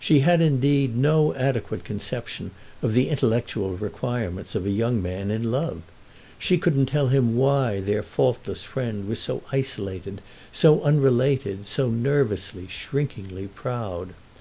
[0.00, 2.50] She had indeed no adequate conception
[2.82, 5.82] of the intellectual requirements of a young man in love.
[6.36, 10.20] She couldn't tell him why their faultless friend was so isolated,
[10.50, 14.14] so unrelated, so nervously, shrinkingly proud.